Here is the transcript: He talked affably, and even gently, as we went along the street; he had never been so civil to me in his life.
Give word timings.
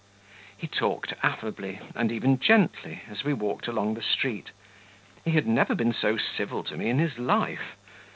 He 0.57 0.65
talked 0.65 1.13
affably, 1.21 1.79
and 1.93 2.11
even 2.11 2.39
gently, 2.39 3.03
as 3.07 3.23
we 3.23 3.33
went 3.35 3.67
along 3.67 3.93
the 3.93 4.01
street; 4.01 4.49
he 5.23 5.29
had 5.29 5.45
never 5.45 5.75
been 5.75 5.93
so 5.93 6.17
civil 6.17 6.63
to 6.63 6.75
me 6.75 6.89
in 6.89 6.97
his 6.97 7.19
life. 7.19 7.75